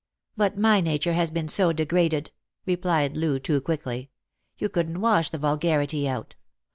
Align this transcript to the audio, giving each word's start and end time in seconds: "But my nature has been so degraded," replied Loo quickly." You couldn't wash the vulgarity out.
"But 0.35 0.57
my 0.57 0.81
nature 0.81 1.13
has 1.13 1.29
been 1.29 1.47
so 1.47 1.71
degraded," 1.71 2.31
replied 2.65 3.15
Loo 3.15 3.39
quickly." 3.39 4.09
You 4.57 4.67
couldn't 4.67 4.99
wash 4.99 5.29
the 5.29 5.37
vulgarity 5.37 6.09
out. 6.09 6.33